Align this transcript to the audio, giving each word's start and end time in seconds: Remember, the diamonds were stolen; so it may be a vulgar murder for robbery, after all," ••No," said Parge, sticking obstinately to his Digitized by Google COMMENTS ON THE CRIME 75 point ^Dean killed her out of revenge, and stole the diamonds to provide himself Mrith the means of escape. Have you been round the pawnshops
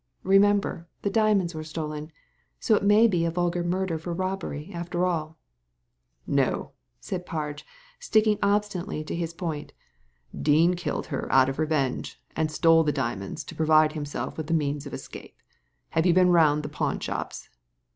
Remember, 0.23 0.87
the 1.03 1.11
diamonds 1.11 1.53
were 1.53 1.63
stolen; 1.63 2.11
so 2.59 2.73
it 2.73 2.81
may 2.81 3.05
be 3.05 3.23
a 3.23 3.29
vulgar 3.29 3.63
murder 3.63 3.99
for 3.99 4.15
robbery, 4.15 4.71
after 4.73 5.05
all," 5.05 5.37
••No," 6.27 6.71
said 6.99 7.23
Parge, 7.23 7.63
sticking 7.99 8.39
obstinately 8.41 9.03
to 9.03 9.13
his 9.13 9.31
Digitized 9.31 9.37
by 9.37 9.39
Google 9.45 9.51
COMMENTS 9.59 9.73
ON 10.33 10.43
THE 10.43 10.43
CRIME 10.43 10.57
75 10.57 10.73
point 10.73 10.73
^Dean 10.73 10.81
killed 10.81 11.05
her 11.05 11.31
out 11.31 11.49
of 11.49 11.59
revenge, 11.59 12.21
and 12.35 12.51
stole 12.51 12.83
the 12.83 12.91
diamonds 12.91 13.43
to 13.43 13.53
provide 13.55 13.93
himself 13.93 14.35
Mrith 14.37 14.47
the 14.47 14.53
means 14.55 14.87
of 14.87 14.93
escape. 14.95 15.37
Have 15.89 16.07
you 16.07 16.13
been 16.15 16.31
round 16.31 16.63
the 16.63 16.69
pawnshops 16.69 17.49